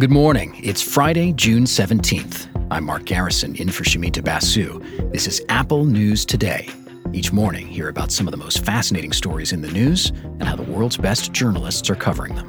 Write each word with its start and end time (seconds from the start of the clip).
Good 0.00 0.10
morning. 0.10 0.58
It's 0.62 0.80
Friday, 0.80 1.34
June 1.34 1.64
17th. 1.64 2.48
I'm 2.70 2.86
Mark 2.86 3.04
Garrison 3.04 3.54
in 3.56 3.68
for 3.68 3.84
Shumita 3.84 4.24
Basu. 4.24 4.80
This 5.12 5.26
is 5.26 5.42
Apple 5.50 5.84
News 5.84 6.24
Today. 6.24 6.70
Each 7.12 7.34
morning, 7.34 7.66
hear 7.66 7.90
about 7.90 8.10
some 8.10 8.26
of 8.26 8.30
the 8.30 8.38
most 8.38 8.64
fascinating 8.64 9.12
stories 9.12 9.52
in 9.52 9.60
the 9.60 9.70
news 9.70 10.08
and 10.08 10.44
how 10.44 10.56
the 10.56 10.62
world's 10.62 10.96
best 10.96 11.32
journalists 11.32 11.90
are 11.90 11.94
covering 11.94 12.34
them. 12.34 12.48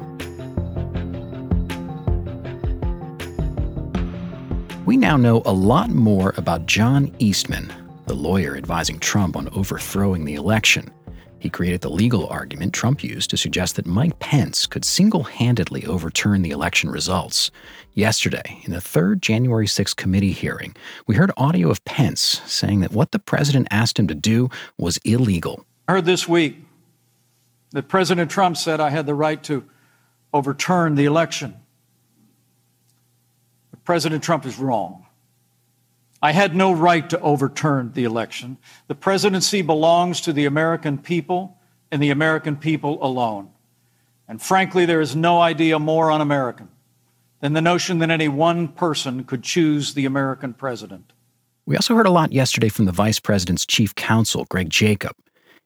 We 4.86 4.96
now 4.96 5.18
know 5.18 5.42
a 5.44 5.52
lot 5.52 5.90
more 5.90 6.32
about 6.38 6.64
John 6.64 7.14
Eastman, 7.18 7.70
the 8.06 8.14
lawyer 8.14 8.56
advising 8.56 8.98
Trump 8.98 9.36
on 9.36 9.50
overthrowing 9.50 10.24
the 10.24 10.36
election. 10.36 10.90
He 11.42 11.50
created 11.50 11.80
the 11.80 11.90
legal 11.90 12.28
argument 12.28 12.72
Trump 12.72 13.02
used 13.02 13.28
to 13.30 13.36
suggest 13.36 13.74
that 13.74 13.84
Mike 13.84 14.20
Pence 14.20 14.64
could 14.64 14.84
single 14.84 15.24
handedly 15.24 15.84
overturn 15.84 16.42
the 16.42 16.52
election 16.52 16.88
results. 16.88 17.50
Yesterday, 17.94 18.60
in 18.62 18.70
the 18.70 18.80
third 18.80 19.20
January 19.20 19.66
6 19.66 19.92
committee 19.94 20.30
hearing, 20.30 20.76
we 21.08 21.16
heard 21.16 21.32
audio 21.36 21.68
of 21.68 21.84
Pence 21.84 22.40
saying 22.46 22.78
that 22.82 22.92
what 22.92 23.10
the 23.10 23.18
president 23.18 23.66
asked 23.72 23.98
him 23.98 24.06
to 24.06 24.14
do 24.14 24.50
was 24.78 24.98
illegal. 24.98 25.66
I 25.88 25.94
heard 25.94 26.04
this 26.04 26.28
week 26.28 26.58
that 27.72 27.88
President 27.88 28.30
Trump 28.30 28.56
said 28.56 28.78
I 28.78 28.90
had 28.90 29.06
the 29.06 29.14
right 29.16 29.42
to 29.42 29.64
overturn 30.32 30.94
the 30.94 31.06
election. 31.06 31.56
But 33.72 33.82
President 33.82 34.22
Trump 34.22 34.46
is 34.46 34.60
wrong. 34.60 35.06
I 36.22 36.30
had 36.30 36.54
no 36.54 36.70
right 36.72 37.10
to 37.10 37.20
overturn 37.20 37.92
the 37.94 38.04
election. 38.04 38.56
The 38.86 38.94
presidency 38.94 39.60
belongs 39.60 40.20
to 40.20 40.32
the 40.32 40.46
American 40.46 40.98
people 40.98 41.58
and 41.90 42.00
the 42.00 42.10
American 42.10 42.56
people 42.56 43.04
alone. 43.04 43.50
And 44.28 44.40
frankly, 44.40 44.86
there 44.86 45.00
is 45.00 45.16
no 45.16 45.40
idea 45.40 45.80
more 45.80 46.12
un 46.12 46.20
American 46.20 46.68
than 47.40 47.54
the 47.54 47.60
notion 47.60 47.98
that 47.98 48.10
any 48.10 48.28
one 48.28 48.68
person 48.68 49.24
could 49.24 49.42
choose 49.42 49.94
the 49.94 50.06
American 50.06 50.54
president. 50.54 51.12
We 51.66 51.76
also 51.76 51.96
heard 51.96 52.06
a 52.06 52.10
lot 52.10 52.32
yesterday 52.32 52.68
from 52.68 52.84
the 52.84 52.92
vice 52.92 53.18
president's 53.18 53.66
chief 53.66 53.94
counsel, 53.96 54.46
Greg 54.48 54.70
Jacob. 54.70 55.16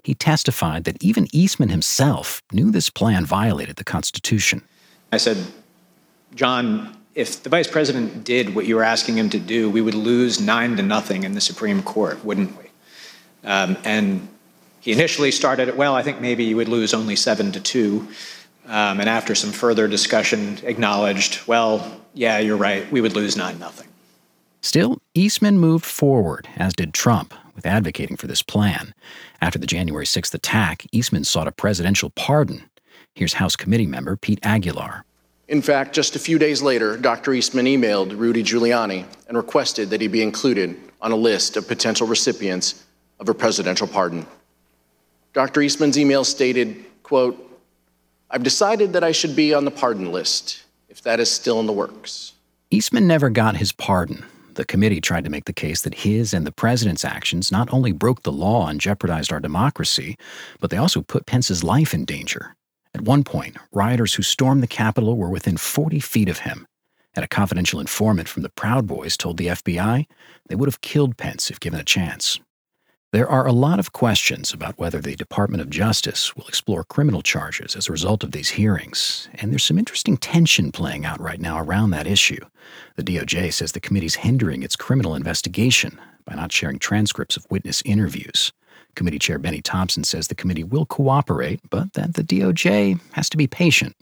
He 0.04 0.14
testified 0.14 0.84
that 0.84 1.02
even 1.02 1.26
Eastman 1.32 1.68
himself 1.68 2.42
knew 2.50 2.70
this 2.70 2.88
plan 2.88 3.26
violated 3.26 3.76
the 3.76 3.84
Constitution. 3.84 4.62
I 5.12 5.18
said, 5.18 5.36
John, 6.34 6.96
if 7.17 7.42
the 7.42 7.48
vice 7.48 7.67
president 7.67 8.25
did 8.25 8.55
what 8.55 8.67
you 8.67 8.77
were 8.77 8.84
asking 8.84 9.17
him 9.17 9.31
to 9.31 9.41
do, 9.41 9.70
we 9.70 9.81
would 9.81 9.95
lose 9.95 10.39
nine 10.39 10.77
to 10.77 10.83
nothing 10.83 11.25
in 11.25 11.33
the 11.33 11.41
Supreme 11.41 11.83
Court, 11.83 12.22
wouldn't 12.22 12.56
we? 12.59 12.64
Um, 13.42 13.78
and 13.84 14.28
he 14.81 14.92
initially 14.92 15.31
started 15.31 15.69
it, 15.69 15.77
well, 15.78 15.94
I 15.94 16.03
think 16.03 16.20
maybe 16.20 16.44
you 16.44 16.56
would 16.56 16.69
lose 16.69 16.92
only 16.92 17.17
seven 17.17 17.53
to 17.53 17.61
two. 17.61 18.06
Um, 18.67 19.00
and 19.00 19.09
after 19.09 19.34
some 19.34 19.50
further 19.50 19.89
discussion, 19.89 20.59
acknowledged, 20.62 21.41
well, 21.47 22.03
yeah, 22.12 22.39
you're 22.39 22.56
right, 22.56 22.91
we 22.92 23.00
would 23.00 23.14
lose 23.14 23.34
nine 23.34 23.59
nothing. 23.59 23.89
Still, 24.61 24.98
Eastman 25.14 25.59
moved 25.59 25.87
forward, 25.87 26.48
as 26.56 26.75
did 26.75 26.92
Trump, 26.92 27.33
with 27.55 27.64
advocating 27.64 28.19
for 28.19 28.27
this 28.27 28.42
plan. 28.42 28.92
After 29.41 29.59
the 29.59 29.67
January 29.67 30.05
6th 30.05 30.34
attack, 30.34 30.84
Eastman 30.92 31.25
sought 31.25 31.48
a 31.48 31.53
presidential 31.53 32.11
pardon. 32.11 32.69
Here's 33.14 33.34
House 33.34 33.56
committee 33.56 33.87
member 33.87 34.17
Pete 34.17 34.41
Aguilar. 34.42 35.05
In 35.48 35.62
fact, 35.62 35.94
just 35.94 36.16
a 36.16 36.19
few 36.19 36.39
days 36.39 36.61
later, 36.61 36.97
Dr. 36.97 37.33
Eastman 37.33 37.66
emailed 37.66 38.19
Rudy 38.19 38.42
Giuliani 38.42 39.06
and 39.28 39.36
requested 39.36 39.91
that 39.91 40.00
he 40.00 40.08
be 40.08 40.22
included 40.22 40.77
on 41.00 41.12
a 41.12 41.16
list 41.16 41.56
of 41.56 41.69
potential 41.69 42.06
recipients 42.06 42.84
of 43.20 43.28
a 43.28 43.34
presidential 43.34 43.86
pardon. 43.86 44.27
Dr. 45.33 45.62
Eastman's 45.62 45.98
email 45.98 46.25
stated, 46.25 46.84
quote, 47.03 47.42
I've 48.28 48.42
decided 48.42 48.92
that 48.94 49.05
I 49.05 49.12
should 49.12 49.36
be 49.36 49.55
on 49.55 49.64
the 49.64 49.70
pardon 49.70 50.11
list, 50.11 50.64
if 50.88 51.00
that 51.03 51.20
is 51.20 51.30
still 51.30 51.60
in 51.60 51.66
the 51.66 51.72
works. 51.72 52.33
Eastman 52.72 53.06
never 53.06 53.31
got 53.31 53.56
his 53.56 53.70
pardon. 53.70 54.25
The 54.55 54.64
committee 54.64 55.00
tried 55.00 55.25
to 55.25 55.31
make 55.31 55.44
the 55.44 55.53
case 55.53 55.82
that 55.82 55.94
his 55.94 56.34
and 56.34 56.44
the 56.44 56.50
president's 56.50 57.04
actions 57.04 57.53
not 57.53 57.72
only 57.72 57.93
broke 57.93 58.22
the 58.22 58.32
law 58.32 58.66
and 58.66 58.81
jeopardized 58.81 59.32
our 59.32 59.38
democracy, 59.38 60.16
but 60.59 60.70
they 60.70 60.76
also 60.76 61.03
put 61.03 61.26
Pence's 61.26 61.62
life 61.62 61.94
in 61.94 62.04
danger. 62.04 62.56
At 62.96 63.02
one 63.02 63.24
point, 63.24 63.58
rioters 63.72 64.14
who 64.14 64.22
stormed 64.22 64.62
the 64.62 64.66
Capitol 64.66 65.18
were 65.18 65.28
within 65.28 65.58
40 65.58 66.00
feet 66.00 66.30
of 66.30 66.38
him. 66.38 66.66
And 67.14 67.22
a 67.22 67.28
confidential 67.28 67.78
informant 67.78 68.26
from 68.26 68.42
the 68.42 68.48
Proud 68.48 68.86
Boys 68.86 69.18
told 69.18 69.36
the 69.36 69.48
FBI 69.48 70.06
they 70.48 70.54
would 70.54 70.66
have 70.66 70.80
killed 70.80 71.18
Pence 71.18 71.50
if 71.50 71.60
given 71.60 71.78
a 71.78 71.84
chance. 71.84 72.40
There 73.12 73.28
are 73.28 73.46
a 73.46 73.52
lot 73.52 73.78
of 73.78 73.92
questions 73.92 74.54
about 74.54 74.78
whether 74.78 74.98
the 75.02 75.14
Department 75.14 75.60
of 75.60 75.68
Justice 75.68 76.34
will 76.34 76.46
explore 76.46 76.84
criminal 76.84 77.20
charges 77.20 77.76
as 77.76 77.86
a 77.86 77.92
result 77.92 78.24
of 78.24 78.32
these 78.32 78.48
hearings, 78.48 79.28
and 79.34 79.52
there's 79.52 79.64
some 79.64 79.78
interesting 79.78 80.16
tension 80.16 80.72
playing 80.72 81.04
out 81.04 81.20
right 81.20 81.40
now 81.40 81.60
around 81.60 81.90
that 81.90 82.06
issue. 82.06 82.40
The 82.96 83.04
DOJ 83.04 83.52
says 83.52 83.72
the 83.72 83.78
committee's 83.80 84.14
hindering 84.14 84.62
its 84.62 84.74
criminal 84.74 85.14
investigation 85.14 86.00
by 86.24 86.34
not 86.34 86.50
sharing 86.50 86.78
transcripts 86.78 87.36
of 87.36 87.46
witness 87.50 87.82
interviews. 87.84 88.54
Committee 88.96 89.18
Chair 89.18 89.38
Bennie 89.38 89.60
Thompson 89.60 90.02
says 90.02 90.26
the 90.26 90.34
committee 90.34 90.64
will 90.64 90.86
cooperate, 90.86 91.60
but 91.70 91.92
that 91.92 92.14
the 92.14 92.24
DOJ 92.24 92.98
has 93.12 93.28
to 93.28 93.36
be 93.36 93.46
patient. 93.46 93.94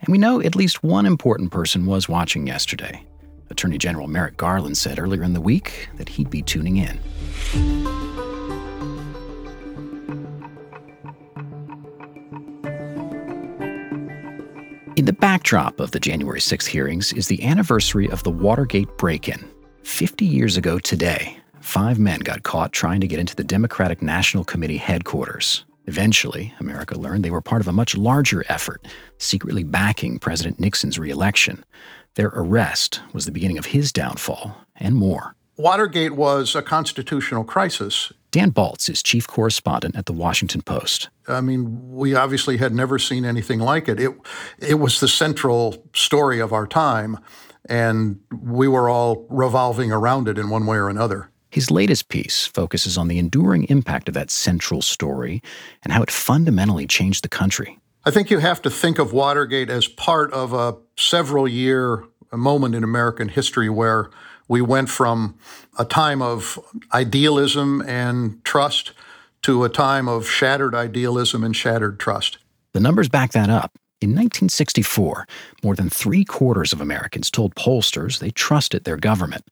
And 0.00 0.08
we 0.08 0.18
know 0.18 0.40
at 0.42 0.56
least 0.56 0.82
one 0.82 1.06
important 1.06 1.52
person 1.52 1.86
was 1.86 2.08
watching 2.08 2.46
yesterday. 2.46 3.02
Attorney 3.48 3.78
General 3.78 4.08
Merrick 4.08 4.36
Garland 4.36 4.76
said 4.76 4.98
earlier 4.98 5.22
in 5.22 5.32
the 5.32 5.40
week 5.40 5.88
that 5.94 6.08
he'd 6.08 6.28
be 6.28 6.42
tuning 6.42 6.76
in. 6.76 6.98
In 14.96 15.04
the 15.04 15.12
backdrop 15.12 15.78
of 15.78 15.92
the 15.92 16.00
January 16.00 16.40
6th 16.40 16.66
hearings 16.66 17.12
is 17.12 17.28
the 17.28 17.44
anniversary 17.44 18.10
of 18.10 18.22
the 18.24 18.30
Watergate 18.30 18.96
break 18.98 19.28
in. 19.28 19.48
50 19.84 20.24
years 20.24 20.56
ago 20.56 20.78
today, 20.78 21.38
five 21.74 21.98
men 21.98 22.20
got 22.20 22.44
caught 22.44 22.72
trying 22.72 23.00
to 23.00 23.08
get 23.08 23.18
into 23.18 23.34
the 23.34 23.42
Democratic 23.42 24.00
National 24.00 24.44
Committee 24.44 24.76
headquarters. 24.76 25.64
Eventually, 25.86 26.54
America 26.60 26.96
learned 26.96 27.24
they 27.24 27.32
were 27.32 27.40
part 27.40 27.60
of 27.60 27.66
a 27.66 27.72
much 27.72 27.96
larger 27.96 28.44
effort, 28.48 28.86
secretly 29.18 29.64
backing 29.64 30.20
President 30.20 30.60
Nixon's 30.60 31.00
reelection. 31.00 31.64
Their 32.14 32.28
arrest 32.28 33.00
was 33.12 33.24
the 33.26 33.32
beginning 33.32 33.58
of 33.58 33.66
his 33.66 33.90
downfall, 33.90 34.56
and 34.76 34.94
more. 34.94 35.34
Watergate 35.56 36.12
was 36.12 36.54
a 36.54 36.62
constitutional 36.62 37.42
crisis. 37.42 38.12
Dan 38.30 38.52
Balz 38.52 38.88
is 38.88 39.02
chief 39.02 39.26
correspondent 39.26 39.96
at 39.96 40.06
the 40.06 40.12
Washington 40.12 40.62
Post. 40.62 41.08
I 41.26 41.40
mean, 41.40 41.90
we 41.90 42.14
obviously 42.14 42.58
had 42.58 42.72
never 42.72 43.00
seen 43.00 43.24
anything 43.24 43.58
like 43.58 43.88
it. 43.88 43.98
It, 43.98 44.12
it 44.60 44.74
was 44.74 45.00
the 45.00 45.08
central 45.08 45.84
story 45.92 46.38
of 46.38 46.52
our 46.52 46.68
time, 46.68 47.18
and 47.68 48.20
we 48.32 48.68
were 48.68 48.88
all 48.88 49.26
revolving 49.28 49.90
around 49.90 50.28
it 50.28 50.38
in 50.38 50.50
one 50.50 50.66
way 50.66 50.76
or 50.76 50.88
another. 50.88 51.30
His 51.54 51.70
latest 51.70 52.08
piece 52.08 52.48
focuses 52.48 52.98
on 52.98 53.06
the 53.06 53.16
enduring 53.16 53.62
impact 53.68 54.08
of 54.08 54.14
that 54.14 54.28
central 54.28 54.82
story 54.82 55.40
and 55.84 55.92
how 55.92 56.02
it 56.02 56.10
fundamentally 56.10 56.84
changed 56.84 57.22
the 57.22 57.28
country. 57.28 57.78
I 58.04 58.10
think 58.10 58.28
you 58.28 58.38
have 58.38 58.60
to 58.62 58.70
think 58.70 58.98
of 58.98 59.12
Watergate 59.12 59.70
as 59.70 59.86
part 59.86 60.32
of 60.32 60.52
a 60.52 60.74
several 60.96 61.46
year 61.46 62.02
moment 62.32 62.74
in 62.74 62.82
American 62.82 63.28
history 63.28 63.68
where 63.68 64.10
we 64.48 64.62
went 64.62 64.88
from 64.88 65.38
a 65.78 65.84
time 65.84 66.20
of 66.20 66.58
idealism 66.92 67.82
and 67.82 68.44
trust 68.44 68.90
to 69.42 69.62
a 69.62 69.68
time 69.68 70.08
of 70.08 70.28
shattered 70.28 70.74
idealism 70.74 71.44
and 71.44 71.54
shattered 71.54 72.00
trust. 72.00 72.38
The 72.72 72.80
numbers 72.80 73.08
back 73.08 73.30
that 73.30 73.48
up. 73.48 73.70
In 74.00 74.10
1964, 74.10 75.24
more 75.62 75.76
than 75.76 75.88
three 75.88 76.24
quarters 76.24 76.72
of 76.72 76.80
Americans 76.80 77.30
told 77.30 77.54
pollsters 77.54 78.18
they 78.18 78.32
trusted 78.32 78.82
their 78.82 78.96
government. 78.96 79.44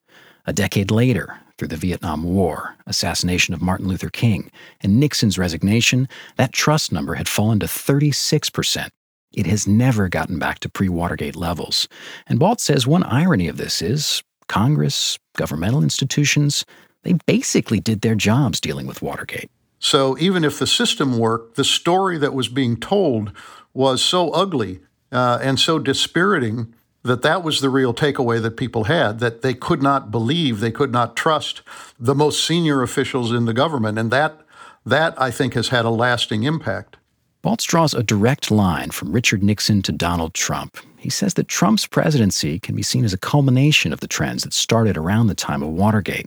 A 0.45 0.53
decade 0.53 0.91
later, 0.91 1.39
through 1.63 1.69
the 1.69 1.77
Vietnam 1.77 2.25
War, 2.25 2.75
assassination 2.89 3.55
of 3.55 3.63
Martin 3.63 3.87
Luther 3.87 4.11
King, 4.11 4.51
and 4.81 4.99
Nixon's 4.99 5.39
resignation, 5.39 6.09
that 6.35 6.53
trust 6.53 6.91
number 6.91 7.15
had 7.15 7.29
fallen 7.29 7.61
to 7.61 7.67
36%. 7.67 8.89
It 9.33 9.47
has 9.47 9.69
never 9.69 10.09
gotten 10.09 10.41
back 10.41 10.59
to 10.59 10.69
pre 10.69 10.89
Watergate 10.89 11.37
levels. 11.37 11.87
And 12.27 12.41
Balz 12.41 12.59
says 12.59 12.85
one 12.85 13.05
irony 13.05 13.47
of 13.47 13.59
this 13.59 13.81
is 13.81 14.25
Congress, 14.49 15.21
governmental 15.37 15.85
institutions, 15.85 16.65
they 17.05 17.13
basically 17.27 17.79
did 17.79 18.01
their 18.01 18.17
jobs 18.17 18.61
dealing 18.61 18.89
with 18.89 19.01
Watergate. 19.01 19.49
So 19.79 20.19
even 20.19 20.43
if 20.43 20.59
the 20.59 20.67
system 20.67 21.17
worked, 21.17 21.55
the 21.55 21.63
story 21.63 22.19
that 22.19 22.35
was 22.35 22.49
being 22.49 22.77
told 22.77 23.31
was 23.73 24.05
so 24.05 24.31
ugly 24.31 24.81
uh, 25.13 25.39
and 25.41 25.61
so 25.61 25.79
dispiriting 25.79 26.75
that 27.05 27.23
that 27.23 27.43
was 27.43 27.61
the 27.61 27.71
real 27.71 27.93
takeaway 27.93 28.41
that 28.41 28.57
people 28.57 28.85
had 28.85 29.19
that 29.19 29.43
they 29.43 29.55
could 29.55 29.83
not 29.83 30.11
believe 30.11 30.61
they 30.61 30.71
could 30.71 30.93
not 30.93 31.17
trust 31.17 31.63
the 31.99 32.15
most 32.15 32.45
senior 32.45 32.83
officials 32.83 33.33
in 33.33 33.45
the 33.45 33.55
government 33.55 33.99
and 33.99 34.11
that 34.11 34.41
that 34.85 35.21
i 35.21 35.31
think 35.31 35.55
has 35.55 35.69
had 35.69 35.85
a 35.85 35.91
lasting 35.91 36.43
impact 36.45 36.97
Balz 37.43 37.67
draws 37.67 37.93
a 37.93 38.05
direct 38.05 38.53
line 38.53 38.93
from 38.93 39.11
Richard 39.11 39.43
Nixon 39.43 39.83
to 39.83 39.91
Donald 39.91 40.33
Trump. 40.33 40.77
He 40.97 41.11
says 41.11 41.35
that 41.35 41.49
Trump's 41.49 41.89
presidency 41.89 42.61
can 42.61 42.77
be 42.77 42.85
seen 42.85 43.05
as 43.05 43.13
a 43.13 43.19
culmination 43.19 43.93
of 43.93 43.99
the 43.99 44.07
trends 44.07 44.45
that 44.45 44.53
started 44.53 44.97
around 44.97 45.27
the 45.27 45.35
time 45.35 45.61
of 45.61 45.71
Watergate, 45.71 46.27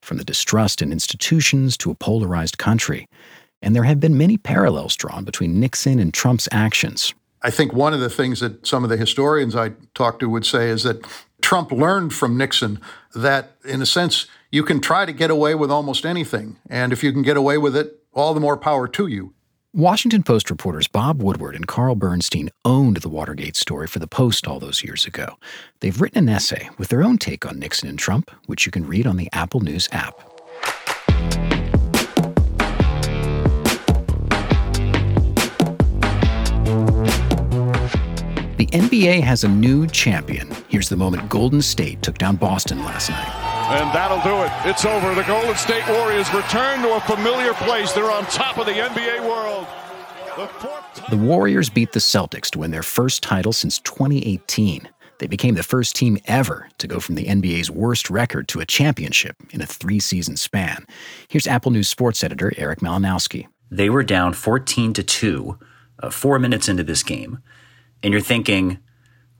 from 0.00 0.16
the 0.16 0.24
distrust 0.24 0.80
in 0.80 0.90
institutions 0.90 1.76
to 1.76 1.90
a 1.90 1.94
polarized 1.94 2.56
country. 2.56 3.06
And 3.60 3.76
there 3.76 3.84
have 3.84 4.00
been 4.00 4.16
many 4.16 4.38
parallels 4.38 4.96
drawn 4.96 5.24
between 5.24 5.60
Nixon 5.60 5.98
and 5.98 6.14
Trump's 6.14 6.48
actions. 6.50 7.12
I 7.44 7.50
think 7.50 7.74
one 7.74 7.92
of 7.92 8.00
the 8.00 8.08
things 8.08 8.40
that 8.40 8.66
some 8.66 8.84
of 8.84 8.90
the 8.90 8.96
historians 8.96 9.54
I 9.54 9.72
talked 9.94 10.20
to 10.20 10.30
would 10.30 10.46
say 10.46 10.70
is 10.70 10.82
that 10.84 11.06
Trump 11.42 11.70
learned 11.70 12.14
from 12.14 12.38
Nixon 12.38 12.80
that, 13.14 13.56
in 13.66 13.82
a 13.82 13.86
sense, 13.86 14.26
you 14.50 14.62
can 14.62 14.80
try 14.80 15.04
to 15.04 15.12
get 15.12 15.30
away 15.30 15.54
with 15.54 15.70
almost 15.70 16.06
anything. 16.06 16.56
And 16.70 16.90
if 16.90 17.04
you 17.04 17.12
can 17.12 17.20
get 17.20 17.36
away 17.36 17.58
with 17.58 17.76
it, 17.76 18.00
all 18.14 18.32
the 18.32 18.40
more 18.40 18.56
power 18.56 18.88
to 18.88 19.06
you. 19.06 19.34
Washington 19.74 20.22
Post 20.22 20.48
reporters 20.48 20.88
Bob 20.88 21.22
Woodward 21.22 21.54
and 21.54 21.66
Carl 21.66 21.96
Bernstein 21.96 22.48
owned 22.64 22.98
the 22.98 23.08
Watergate 23.10 23.56
story 23.56 23.88
for 23.88 23.98
the 23.98 24.06
Post 24.06 24.46
all 24.46 24.58
those 24.58 24.82
years 24.82 25.04
ago. 25.04 25.36
They've 25.80 26.00
written 26.00 26.28
an 26.28 26.34
essay 26.34 26.70
with 26.78 26.88
their 26.88 27.02
own 27.02 27.18
take 27.18 27.44
on 27.44 27.58
Nixon 27.58 27.90
and 27.90 27.98
Trump, 27.98 28.30
which 28.46 28.64
you 28.64 28.72
can 28.72 28.86
read 28.86 29.06
on 29.06 29.18
the 29.18 29.28
Apple 29.32 29.60
News 29.60 29.86
app. 29.92 30.33
NBA 38.74 39.20
has 39.20 39.44
a 39.44 39.48
new 39.48 39.86
champion. 39.86 40.50
Here's 40.66 40.88
the 40.88 40.96
moment 40.96 41.28
Golden 41.28 41.62
State 41.62 42.02
took 42.02 42.18
down 42.18 42.34
Boston 42.34 42.80
last 42.80 43.08
night. 43.08 43.28
And 43.70 43.94
that'll 43.94 44.20
do 44.22 44.42
it. 44.42 44.50
It's 44.68 44.84
over. 44.84 45.14
The 45.14 45.22
Golden 45.22 45.54
State 45.54 45.86
Warriors 45.88 46.34
return 46.34 46.82
to 46.82 46.96
a 46.96 47.00
familiar 47.02 47.54
place. 47.54 47.92
They're 47.92 48.10
on 48.10 48.24
top 48.24 48.58
of 48.58 48.66
the 48.66 48.72
NBA 48.72 49.20
world. 49.20 49.68
The, 50.36 51.16
the 51.16 51.16
Warriors 51.16 51.70
beat 51.70 51.92
the 51.92 52.00
Celtics 52.00 52.50
to 52.50 52.58
win 52.58 52.72
their 52.72 52.82
first 52.82 53.22
title 53.22 53.52
since 53.52 53.78
2018. 53.78 54.88
They 55.20 55.28
became 55.28 55.54
the 55.54 55.62
first 55.62 55.94
team 55.94 56.18
ever 56.24 56.68
to 56.78 56.88
go 56.88 56.98
from 56.98 57.14
the 57.14 57.26
NBA's 57.26 57.70
worst 57.70 58.10
record 58.10 58.48
to 58.48 58.60
a 58.60 58.66
championship 58.66 59.36
in 59.52 59.60
a 59.60 59.66
three 59.66 60.00
season 60.00 60.36
span. 60.36 60.84
Here's 61.28 61.46
Apple 61.46 61.70
News 61.70 61.86
sports 61.86 62.24
editor 62.24 62.52
Erik 62.56 62.80
Malinowski. 62.80 63.46
They 63.70 63.88
were 63.88 64.02
down 64.02 64.32
14 64.32 64.94
to 64.94 65.04
2, 65.04 65.58
uh, 66.02 66.10
four 66.10 66.40
minutes 66.40 66.68
into 66.68 66.82
this 66.82 67.04
game. 67.04 67.38
And 68.04 68.12
you're 68.12 68.22
thinking, 68.22 68.78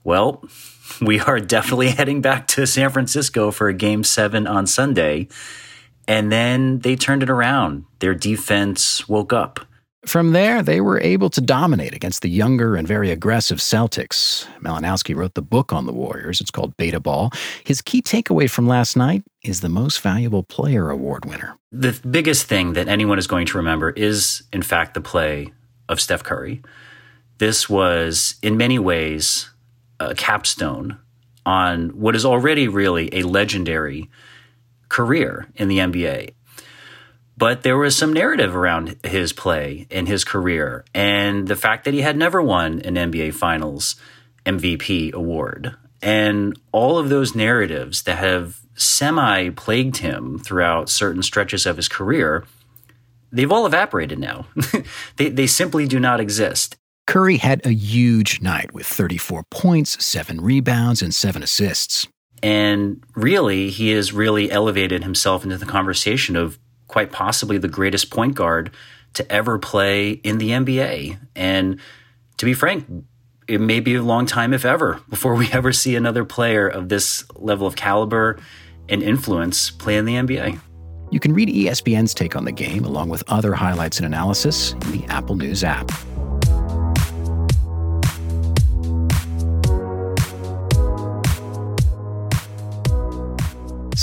well, 0.03 0.43
we 1.01 1.21
are 1.21 1.39
definitely 1.39 1.89
heading 1.91 2.21
back 2.21 2.47
to 2.49 2.67
San 2.67 2.89
Francisco 2.89 3.51
for 3.51 3.69
a 3.69 3.73
game 3.73 4.03
seven 4.03 4.47
on 4.47 4.67
Sunday. 4.67 5.29
And 6.07 6.31
then 6.31 6.79
they 6.79 6.95
turned 6.95 7.23
it 7.23 7.29
around. 7.29 7.85
Their 7.99 8.13
defense 8.13 9.07
woke 9.07 9.31
up. 9.31 9.61
From 10.05 10.33
there, 10.33 10.61
they 10.61 10.81
were 10.81 10.99
able 10.99 11.31
to 11.31 11.41
dominate 11.41 11.95
against 11.95 12.21
the 12.21 12.29
younger 12.29 12.75
and 12.75 12.87
very 12.87 13.09
aggressive 13.09 13.57
Celtics. 13.57 14.45
Malinowski 14.59 15.15
wrote 15.15 15.33
the 15.33 15.41
book 15.41 15.73
on 15.73 15.87
the 15.87 15.93
Warriors. 15.93 16.41
It's 16.41 16.51
called 16.51 16.77
Betaball. 16.77 17.33
His 17.63 17.81
key 17.81 18.03
takeaway 18.03 18.47
from 18.47 18.67
last 18.67 18.95
night 18.95 19.23
is 19.43 19.61
the 19.61 19.69
Most 19.69 20.01
Valuable 20.01 20.43
Player 20.43 20.91
Award 20.91 21.25
winner. 21.25 21.57
The 21.71 21.99
biggest 22.07 22.45
thing 22.45 22.73
that 22.73 22.87
anyone 22.87 23.17
is 23.17 23.25
going 23.25 23.47
to 23.47 23.57
remember 23.57 23.89
is, 23.89 24.43
in 24.53 24.61
fact, 24.61 24.93
the 24.93 25.01
play 25.01 25.51
of 25.89 25.99
Steph 25.99 26.23
Curry. 26.23 26.61
This 27.37 27.69
was, 27.69 28.35
in 28.41 28.57
many 28.57 28.79
ways, 28.79 29.49
a 29.99 30.15
capstone 30.15 30.97
on 31.45 31.89
what 31.89 32.15
is 32.15 32.25
already 32.25 32.67
really 32.67 33.09
a 33.13 33.23
legendary 33.23 34.09
career 34.89 35.47
in 35.55 35.67
the 35.67 35.79
NBA. 35.79 36.33
But 37.37 37.63
there 37.63 37.77
was 37.77 37.97
some 37.97 38.13
narrative 38.13 38.55
around 38.55 38.95
his 39.03 39.33
play 39.33 39.87
and 39.91 40.07
his 40.07 40.23
career, 40.23 40.85
and 40.93 41.47
the 41.47 41.55
fact 41.55 41.83
that 41.83 41.93
he 41.93 42.01
had 42.01 42.15
never 42.15 42.41
won 42.41 42.79
an 42.81 42.95
NBA 42.95 43.33
Finals 43.33 43.95
MVP 44.45 45.11
award. 45.13 45.75
And 46.01 46.57
all 46.71 46.97
of 46.97 47.09
those 47.09 47.35
narratives 47.35 48.03
that 48.03 48.19
have 48.19 48.61
semi 48.75 49.49
plagued 49.49 49.97
him 49.97 50.39
throughout 50.39 50.89
certain 50.89 51.23
stretches 51.23 51.65
of 51.65 51.77
his 51.77 51.89
career, 51.89 52.45
they've 53.31 53.51
all 53.51 53.65
evaporated 53.65 54.19
now. 54.19 54.45
they, 55.17 55.29
they 55.29 55.47
simply 55.47 55.87
do 55.87 55.99
not 55.99 56.21
exist. 56.21 56.77
Curry 57.07 57.37
had 57.37 57.65
a 57.65 57.71
huge 57.71 58.41
night 58.41 58.73
with 58.73 58.87
34 58.87 59.43
points, 59.43 60.03
seven 60.03 60.41
rebounds, 60.41 61.01
and 61.01 61.13
seven 61.13 61.43
assists. 61.43 62.07
And 62.41 63.03
really, 63.15 63.69
he 63.69 63.91
has 63.91 64.11
really 64.11 64.51
elevated 64.51 65.03
himself 65.03 65.43
into 65.43 65.57
the 65.57 65.65
conversation 65.65 66.35
of 66.35 66.59
quite 66.87 67.11
possibly 67.11 67.57
the 67.57 67.67
greatest 67.67 68.09
point 68.11 68.35
guard 68.35 68.71
to 69.13 69.31
ever 69.31 69.57
play 69.57 70.11
in 70.11 70.39
the 70.39 70.49
NBA. 70.49 71.17
And 71.35 71.79
to 72.37 72.45
be 72.45 72.53
frank, 72.53 72.85
it 73.47 73.61
may 73.61 73.79
be 73.79 73.95
a 73.95 74.03
long 74.03 74.25
time, 74.25 74.53
if 74.53 74.65
ever, 74.65 74.99
before 75.09 75.35
we 75.35 75.47
ever 75.51 75.71
see 75.71 75.95
another 75.95 76.25
player 76.25 76.67
of 76.67 76.89
this 76.89 77.23
level 77.35 77.67
of 77.67 77.75
caliber 77.75 78.37
and 78.89 79.01
influence 79.01 79.69
play 79.71 79.97
in 79.97 80.05
the 80.05 80.15
NBA. 80.15 80.59
You 81.11 81.19
can 81.19 81.33
read 81.33 81.49
ESPN's 81.49 82.13
take 82.13 82.35
on 82.35 82.45
the 82.45 82.51
game 82.51 82.83
along 82.83 83.09
with 83.09 83.23
other 83.27 83.53
highlights 83.53 83.97
and 83.97 84.05
analysis 84.05 84.73
in 84.73 84.91
the 84.91 85.05
Apple 85.05 85.35
News 85.35 85.63
app. 85.63 85.91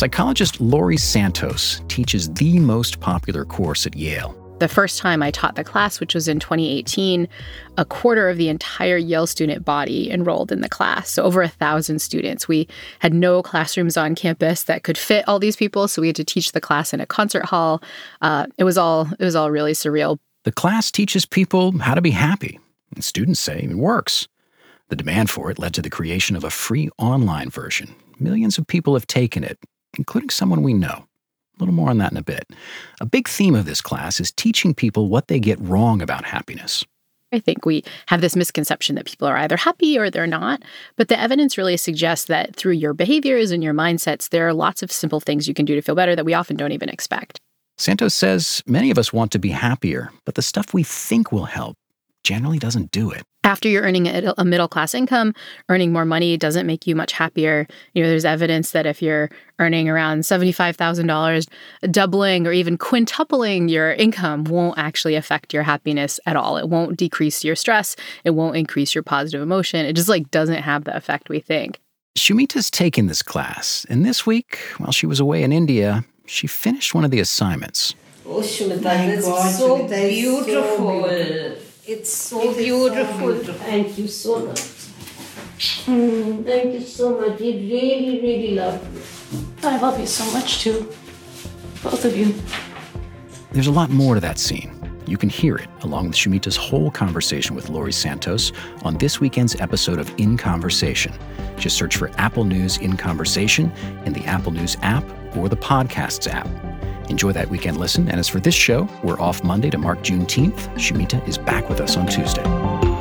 Psychologist 0.03 0.61
Laurie 0.61 0.97
Santos 0.97 1.81
teaches 1.87 2.29
the 2.35 2.59
most 2.59 2.99
popular 2.99 3.45
course 3.45 3.87
at 3.87 3.95
Yale. 3.95 4.37
The 4.59 4.67
first 4.67 4.99
time 4.99 5.23
I 5.23 5.31
taught 5.31 5.55
the 5.55 5.63
class, 5.63 6.01
which 6.01 6.13
was 6.13 6.27
in 6.27 6.41
2018, 6.41 7.29
a 7.79 7.85
quarter 7.85 8.29
of 8.29 8.37
the 8.37 8.49
entire 8.49 8.97
Yale 8.97 9.29
student 9.29 9.65
body 9.65 10.11
enrolled 10.11 10.51
in 10.51 10.61
the 10.61 10.69
class. 10.69 11.09
So 11.09 11.23
over 11.23 11.41
a 11.41 11.47
thousand 11.47 12.01
students. 12.01 12.49
We 12.49 12.67
had 12.99 13.15
no 13.15 13.45
classrooms 13.45 13.97
on 13.97 14.17
campus 14.17 14.65
that 14.65 14.83
could 14.83 14.99
fit 14.99 15.25
all 15.29 15.39
these 15.39 15.55
people, 15.55 15.87
so 15.87 16.03
we 16.03 16.09
had 16.09 16.17
to 16.17 16.25
teach 16.25 16.51
the 16.51 16.61
class 16.61 16.93
in 16.93 17.01
a 17.01 17.07
concert 17.07 17.45
hall. 17.45 17.81
Uh, 18.21 18.49
it 18.59 18.65
was 18.65 18.77
all 18.77 19.09
it 19.21 19.25
was 19.25 19.37
all 19.37 19.53
really 19.53 19.73
surreal. 19.73 20.19
The 20.43 20.51
class 20.51 20.91
teaches 20.91 21.25
people 21.25 21.79
how 21.79 21.95
to 21.95 22.01
be 22.01 22.11
happy, 22.11 22.59
and 22.93 23.05
students 23.05 23.39
say 23.39 23.61
it 23.61 23.77
works. 23.77 24.27
The 24.89 24.97
demand 24.97 25.31
for 25.31 25.53
it 25.53 25.61
led 25.61 25.75
to 25.75 25.81
the 25.81 25.91
creation 25.91 26.35
of 26.35 26.43
a 26.43 26.51
free 26.51 26.91
online 26.99 27.51
version. 27.51 27.95
Millions 28.19 28.59
of 28.59 28.67
people 28.67 28.95
have 28.95 29.07
taken 29.07 29.45
it, 29.45 29.59
including 29.99 30.31
someone 30.31 30.63
we 30.63 30.75
know. 30.75 31.07
A 31.57 31.61
little 31.61 31.75
more 31.75 31.91
on 31.91 31.99
that 31.99 32.13
in 32.13 32.19
a 32.19 32.23
bit. 32.23 32.51
A 33.01 33.07
big 33.07 33.29
theme 33.29 33.55
of 33.55 33.67
this 33.67 33.81
class 33.81 34.21
is 34.21 34.33
teaching 34.33 34.75
people 34.75 35.09
what 35.09 35.29
they 35.29 35.39
get 35.39 35.61
wrong 35.61 36.01
about 36.01 36.25
happiness. 36.25 36.85
I 37.33 37.39
think 37.39 37.65
we 37.65 37.83
have 38.07 38.21
this 38.21 38.37
misconception 38.37 38.95
that 38.97 39.07
people 39.07 39.27
are 39.27 39.37
either 39.37 39.57
happy 39.57 39.99
or 39.99 40.11
they're 40.11 40.27
not. 40.27 40.63
But 40.97 41.09
the 41.09 41.19
evidence 41.19 41.57
really 41.57 41.77
suggests 41.77 42.27
that 42.27 42.55
through 42.55 42.73
your 42.73 42.93
behaviors 42.93 43.51
and 43.51 43.65
your 43.65 43.75
mindsets, 43.75 44.29
there 44.29 44.47
are 44.47 44.53
lots 44.53 44.83
of 44.83 44.93
simple 44.93 45.21
things 45.21 45.49
you 45.49 45.55
can 45.55 45.65
do 45.65 45.75
to 45.75 45.83
feel 45.83 45.95
better 45.95 46.15
that 46.15 46.27
we 46.27 46.35
often 46.35 46.57
don't 46.57 46.73
even 46.73 46.89
expect. 46.89 47.41
Santos 47.79 48.15
says 48.15 48.63
many 48.67 48.91
of 48.91 48.99
us 48.99 49.13
want 49.13 49.33
to 49.33 49.39
be 49.39 49.49
happier, 49.49 50.13
but 50.27 50.35
the 50.35 50.43
stuff 50.43 50.75
we 50.75 50.83
think 50.83 51.33
will 51.33 51.47
help 51.47 51.75
generally 52.23 52.59
doesn't 52.59 52.91
do 52.91 53.11
it. 53.11 53.23
After 53.45 53.69
you're 53.69 53.83
earning 53.83 54.07
a, 54.07 54.45
middle 54.45 54.69
class 54.69 54.95
income, 54.95 55.35
earning 55.69 55.93
more 55.93 56.05
money 56.05 56.37
doesn't 56.37 56.65
make 56.65 56.87
you 56.87 56.95
much 56.95 57.13
happier. 57.13 57.67
You 57.93 58.03
know, 58.03 58.09
there's 58.09 58.25
evidence 58.25 58.71
that 58.71 58.87
if 58.87 59.03
you're 59.03 59.31
earning 59.59 59.89
around 59.89 60.21
$75,000, 60.21 61.49
doubling 61.91 62.47
or 62.47 62.53
even 62.53 62.79
quintupling 62.79 63.69
your 63.69 63.95
income 63.95 64.45
won't 64.45 64.79
actually 64.79 65.17
affect 65.17 65.53
your 65.53 65.65
happiness 65.65 66.21
at 66.25 66.37
all. 66.37 66.57
It 66.57 66.69
won't 66.69 66.97
decrease 66.97 67.43
your 67.43 67.57
stress, 67.57 67.97
it 68.25 68.31
won't 68.31 68.57
increase 68.57 68.95
your 68.95 69.03
positive 69.03 69.43
emotion. 69.43 69.85
It 69.85 69.95
just 69.95 70.09
like 70.09 70.31
doesn't 70.31 70.63
have 70.63 70.85
the 70.85 70.97
effect 70.97 71.29
we 71.29 71.41
think. 71.41 71.81
Shumita's 72.17 72.71
taken 72.71 73.07
this 73.07 73.23
class, 73.23 73.87
and 73.89 74.05
this 74.05 74.27
week, 74.27 74.59
while 74.77 74.93
she 74.93 75.07
was 75.07 75.19
away 75.19 75.43
in 75.43 75.51
India, 75.51 76.05
she 76.27 76.47
finished 76.47 76.95
one 76.95 77.05
of 77.05 77.11
the 77.11 77.21
assignments. 77.21 77.95
Oh, 78.27 78.41
Shumita, 78.41 78.83
that's 78.83 79.25
so, 79.25 79.87
beautiful. 79.89 80.45
so 80.45 80.45
beautiful. 80.45 81.62
It's 81.93 82.11
so 82.11 82.55
beautiful. 82.55 83.45
So 83.45 83.53
thank 83.53 83.99
you 83.99 84.09
so 84.09 84.47
much. 84.47 84.61
Mm, 85.85 86.43
thank 86.43 86.73
you 86.73 86.81
so 86.81 87.21
much. 87.21 87.39
You 87.39 87.53
really, 87.53 88.19
really 88.23 88.55
love 88.55 88.81
you. 88.95 89.69
I 89.69 89.77
love 89.77 90.01
you 90.01 90.07
so 90.07 90.25
much 90.33 90.61
too. 90.63 90.89
Both 91.83 92.07
of 92.07 92.17
you. 92.17 92.35
There's 93.53 93.67
a 93.67 93.73
lot 93.73 93.91
more 93.91 94.15
to 94.15 94.21
that 94.23 94.39
scene. 94.39 94.73
You 95.07 95.19
can 95.19 95.29
hear 95.29 95.57
it 95.57 95.69
along 95.83 96.07
with 96.07 96.17
Shumita's 96.17 96.57
whole 96.57 96.91
conversation 96.91 97.55
with 97.55 97.69
Laurie 97.69 97.93
Santos 97.93 98.53
on 98.85 98.97
this 98.97 99.21
weekend's 99.21 99.55
episode 99.61 99.99
of 99.99 100.11
In 100.17 100.39
Conversation. 100.39 101.13
Just 101.59 101.77
search 101.77 101.99
for 101.99 102.11
Apple 102.17 102.45
News 102.45 102.79
In 102.79 102.97
Conversation 102.97 103.71
in 104.07 104.15
the 104.15 104.25
Apple 104.25 104.53
News 104.53 104.79
app 104.81 105.05
or 105.37 105.51
the 105.51 105.59
Podcasts 105.59 106.27
app. 106.27 106.49
Enjoy 107.09 107.33
that 107.33 107.49
weekend 107.49 107.79
listen. 107.79 108.09
And 108.09 108.19
as 108.19 108.29
for 108.29 108.41
this 108.41 108.55
show, 108.55 108.89
we're 109.03 109.21
off 109.21 109.43
Monday 109.45 109.71
to 109.71 109.79
mark 109.79 110.01
Juneteenth. 110.01 110.59
Shumita 110.77 111.27
is 111.27 111.39
back 111.39 111.69
with 111.69 111.81
us 111.81 111.97
on 111.97 112.07
Tuesday. 112.07 112.92